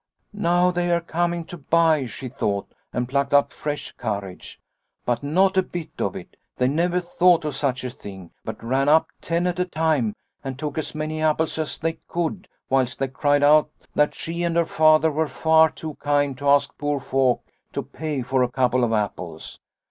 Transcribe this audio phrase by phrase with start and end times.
[0.33, 4.59] 'Now they are coming to buy/ she thought, and plucked up fresh courage."
[5.05, 6.37] But not a bit of it!
[6.57, 10.57] They never thought of such a thing, but ran up, ten at a time, and
[10.57, 14.65] took as many apples as they could, whilst they cried out that she and her
[14.65, 17.43] Father were far too kind to ask poor folk
[17.73, 19.59] to pay for a couple of apples.